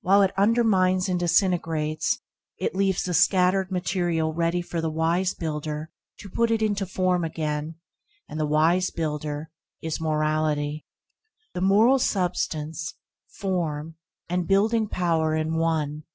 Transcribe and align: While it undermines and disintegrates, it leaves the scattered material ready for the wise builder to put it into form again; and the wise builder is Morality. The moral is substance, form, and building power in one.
While 0.00 0.22
it 0.22 0.36
undermines 0.36 1.08
and 1.08 1.20
disintegrates, 1.20 2.18
it 2.58 2.74
leaves 2.74 3.04
the 3.04 3.14
scattered 3.14 3.70
material 3.70 4.34
ready 4.34 4.60
for 4.60 4.80
the 4.80 4.90
wise 4.90 5.34
builder 5.34 5.92
to 6.18 6.28
put 6.28 6.50
it 6.50 6.60
into 6.62 6.84
form 6.84 7.22
again; 7.22 7.76
and 8.28 8.40
the 8.40 8.46
wise 8.46 8.90
builder 8.90 9.52
is 9.80 10.00
Morality. 10.00 10.84
The 11.54 11.60
moral 11.60 11.94
is 11.98 12.10
substance, 12.10 12.94
form, 13.38 13.94
and 14.28 14.48
building 14.48 14.88
power 14.88 15.36
in 15.36 15.54
one. 15.56 16.06